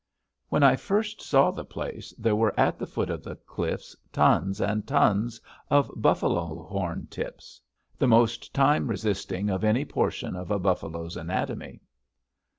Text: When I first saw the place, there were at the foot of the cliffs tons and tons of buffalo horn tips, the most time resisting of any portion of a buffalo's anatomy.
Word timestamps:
When 0.49 0.63
I 0.63 0.77
first 0.77 1.21
saw 1.21 1.51
the 1.51 1.63
place, 1.63 2.11
there 2.17 2.35
were 2.35 2.59
at 2.59 2.79
the 2.79 2.87
foot 2.87 3.11
of 3.11 3.21
the 3.21 3.35
cliffs 3.35 3.95
tons 4.11 4.59
and 4.59 4.87
tons 4.87 5.39
of 5.69 5.91
buffalo 5.95 6.63
horn 6.63 7.05
tips, 7.11 7.61
the 7.99 8.07
most 8.07 8.51
time 8.51 8.87
resisting 8.87 9.51
of 9.51 9.63
any 9.63 9.85
portion 9.85 10.35
of 10.35 10.49
a 10.49 10.57
buffalo's 10.57 11.15
anatomy. 11.15 11.81